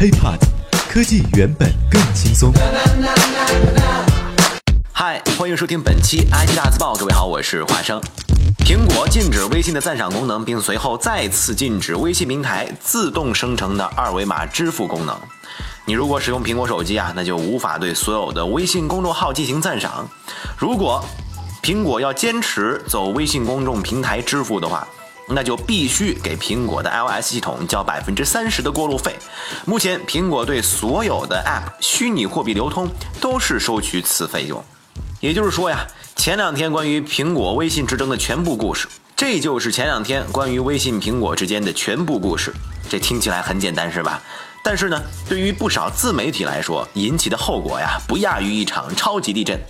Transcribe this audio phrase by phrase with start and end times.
[0.00, 0.38] HiPod，
[0.88, 2.52] 科技原本更轻松。
[4.92, 6.94] 嗨，欢迎收听本期 IT 大字报。
[6.94, 8.00] 各位好，我是华生。
[8.64, 15.18] 苹果禁止微信的赞赏功能，并随后再次禁止微信平台自动生成的二维码支付功能。
[15.84, 20.08] 你如果使用苹果手机啊，那就无法对所有的微信公众号进行赞赏。
[20.56, 21.04] 如果
[21.60, 24.86] 苹果要坚持走微信公众平台支付的话，
[25.28, 29.16] 那就必须给苹果的 iOS 系统交百分之三十的过路费。
[29.64, 32.88] 目前，苹果对所有的 App 虚拟货币流通
[33.20, 34.64] 都是收取此费用。
[35.20, 35.86] 也就是说呀，
[36.16, 42.54] 前两天关于苹果、微信之争的全部故事，这就是前两天关于微信、苹果之间的全部故事。
[42.88, 44.22] 这听起来很简单，是吧？
[44.62, 49.60] 但是呢，对于不少自媒体来说，引起的后果呀，不亚于一场超级地震。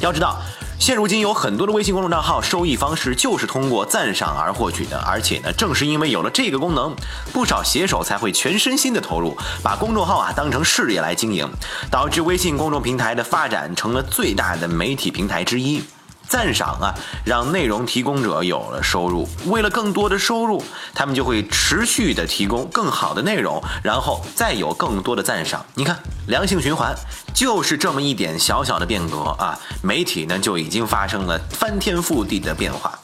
[0.00, 0.40] 要知道。
[0.78, 6.94] 现如今有很多的微信公众账号收益方式就是通过赞赏而获取的，而且呢，正是因为有了这个功能，
[7.32, 11.48] 不少写手才会全身心的投入，把公众号啊当成事业来经营，
[11.90, 15.82] 导致微信公众平台的发展成了最大的媒体平台之一。
[16.28, 19.28] 赞赏啊，让内容提供者有了收入。
[19.46, 20.62] 为了更多的收入，
[20.94, 25.64] 他们就会持续的提供更好的内容，然后再有更多的赞赏。
[25.74, 26.94] 你看，良性循环
[27.34, 32.98] 就是这么一点小小的变革啊，媒体呢就已经发生了翻天覆地的变化。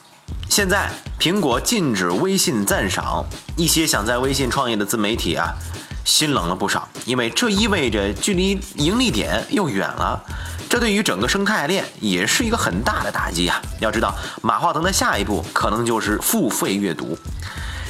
[0.48, 3.25] 现在苹果禁止微信赞赏，
[3.57, 5.55] 一些想在微信创业的自媒体啊，
[6.05, 10.23] 心冷了不少，因为这意味着距离盈利点又远了。
[10.73, 13.61] 这对于整个生态链也是一个很大的打击啊！
[13.78, 17.14] 要知道，马化腾的下一步可能就是付费阅读。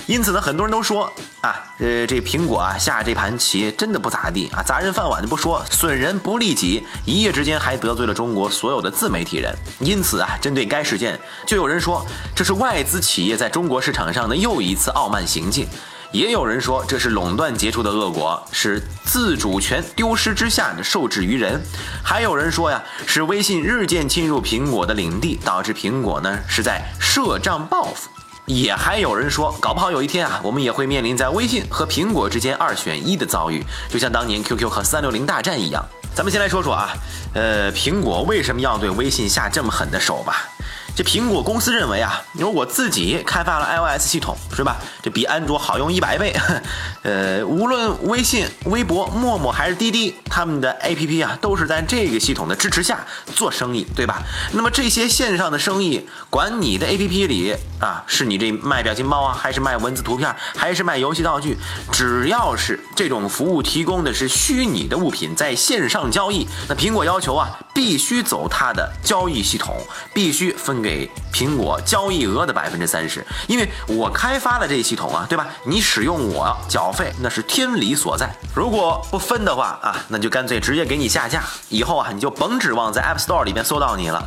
[0.08, 1.04] 因此呢，很多人都说
[1.42, 9.54] 啊，呃，这苹果啊下这盘棋真的不咋地啊，砸人饭碗就不说，损人不利己，一夜之间还得罪了中国所有的自媒体人。
[9.78, 15.68] 因此啊，针对该事件，就有人说这是外资企业在中国市场上的又一次傲慢行径。
[16.12, 21.58] 也有人说这是垄断结出的恶果，是自主权丢失之下的受制于人；
[22.04, 28.10] 还有人说呀，是微信日渐侵入苹果的领地，导致苹果呢是在设账报复；
[28.44, 35.82] 也还有人说，搞不好有一天啊，我们也会面临在微信和苹果之间二选一的遭遇，就像当年 QQ 和三六零大战一样。
[36.14, 36.92] 咱们先来说说啊，
[37.32, 40.46] 呃，苹果为什么要对微信下这么狠的手吧？
[40.94, 44.76] 这苹果公司认为啊，你说我自己开发了 iOS 系统是吧？
[45.02, 46.34] 这比安卓好用一百倍。
[47.02, 54.22] 呃，无论微信、微博、陌陌还是滴滴，他们的 APP 啊，都是在这个系统的支持下做生意，对吧？
[54.52, 61.56] 那么这些线上的生意，管你的 APP 里啊，是你这卖表情包啊，还是卖文字图片，还是卖游戏道具，
[61.92, 69.74] 只要是这种服务提供的是虚拟的物品，在线上交易，那苹果要求啊，必须走它的交易系统，
[70.12, 70.82] 必须分。
[70.82, 75.46] 给苹果交易额的百分之三十，因为我开发了这系统啊，对吧？
[75.64, 78.28] 你使用我缴费，那是天理所在。
[78.52, 84.26] 如果不分的话啊，那就干脆直接给你下架，以后啊你就甭指望在 App Store 里边搜到你了。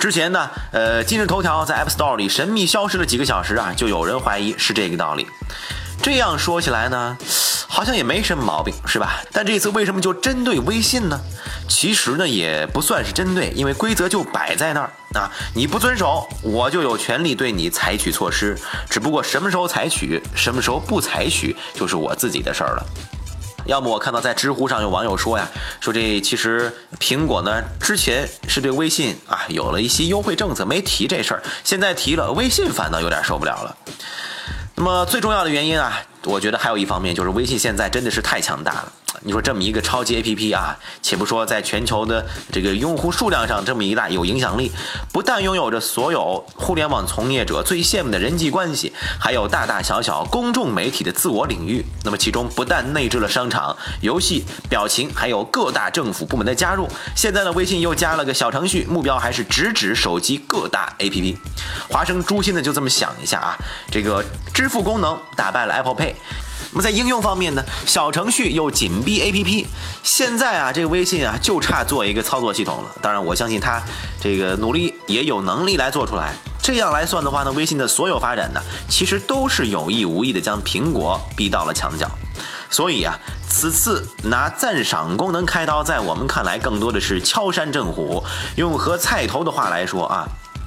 [0.00, 5.26] 之前呢，呃，今日头条在 App Store 里神秘消失了几个小时啊，就有人怀疑是这个道理。
[6.02, 7.16] 这样说起来呢，
[7.66, 9.22] 好像也没什么毛病，是吧？
[9.32, 11.18] 但这次为什么就针对微信呢？
[11.68, 18.56] 其实呢，也不算是针对，因为规则就摆在那儿啊，你不遵守，我就有权利对你采取措施。
[18.90, 22.86] 只不过什么时候采取，什么时候不采取，就是我自己的事儿了。
[23.66, 25.48] 要么我看到在知乎上有网友说呀，
[25.80, 33.76] 说这其实苹果呢之前是对微信啊有了一些优惠政策，没提这事儿，现在提了，微信反倒有点受不了了。
[34.74, 38.92] 那么最重要的原因啊，我觉得还有一方面就是微信现在真的是太强大了。
[39.22, 44.70] 你说这么一个超级 APP 啊，且不说在全球的这个用户数量上这么一大有影响力，
[45.12, 51.84] 不但拥有着所有互联网从业者最羡慕的人际关系，还有大大小小公众媒体的自我领域。
[52.04, 56.88] 那么其中不但内置了商场、游戏、表情，还有各大政府部门的加入。
[57.14, 61.36] 现在呢，微信又加了个小程序，目标还是直指手机各大 APP。
[61.88, 63.56] 华生诛心的就这么想一下啊，
[63.90, 66.14] 这个支付功能打败了 Apple Pay。
[66.72, 69.66] 那么在应用方面呢，小程序又紧逼 APP，
[70.02, 72.90] 现在啊，这个微信啊就差做一个操作系统了。
[73.00, 73.82] 当然，我相信他
[74.20, 76.34] 这个努力也有能力来做出来。
[76.62, 82.10] 这样来算的话呢，微信的所有发展呢，其实都是有意无意的将苹果逼到了墙角。
[82.68, 83.16] 所以啊，
[83.48, 88.24] 此次拿赞赏功能开刀，在我们看来更多的是敲山震虎。
[88.56, 90.26] 用和菜头的话来说啊，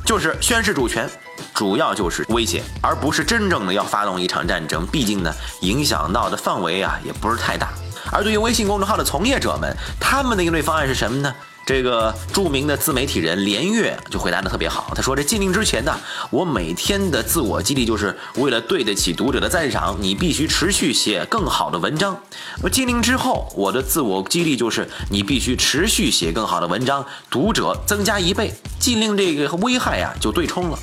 [0.10, 1.08] 就是宣示主权。
[1.54, 4.84] 主要就是威胁，而不是真正的要发动一场战争。
[4.88, 7.70] 毕竟呢，影响到的范围啊也不是太大。
[8.12, 11.32] 而对于微信公众号的从业者们，他们的应对方案是什么呢？
[11.70, 15.96] 这个著名的自媒体人连月就回答的特别好，他说：“这禁令之前呢，
[16.32, 22.20] 我每天的自我激励就是为了对得起读者的赞赏，你必须持续写更好的文章。
[22.64, 30.80] 而禁令之后，我的自我激励就是你必须持续写更好的文章，读者增加一倍，禁令这个危害呀就对冲了。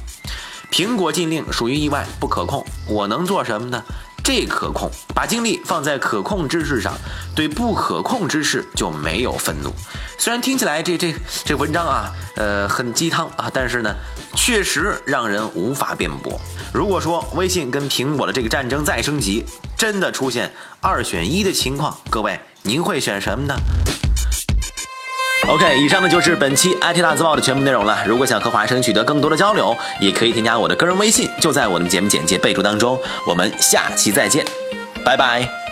[0.71, 3.83] 苹果禁令属于意外，不可控，我能做什么呢？”
[4.26, 6.93] 这可控，把精力放在可控之事上，
[7.32, 9.73] 对不可控之事就没有愤怒。
[10.19, 11.14] 虽然听起来这这
[11.44, 13.94] 这文章啊，呃，很鸡汤啊，但是呢，
[14.34, 16.40] 确实让人无法辩驳。
[16.75, 19.44] 如果说微信跟苹果的这个战争再升级，
[19.78, 23.55] 真的出现二选一的情况，各位您会选什么呢
[25.48, 27.98] ？OK，以上呢就是本期 IT 大字报的全部内容了。
[28.06, 32.98] 如果想和华生取得更多的交流，也可以添加我的个人微信，就在我的节目简介备注当中。
[33.26, 34.44] 我们下期再见，
[35.04, 35.65] 拜拜。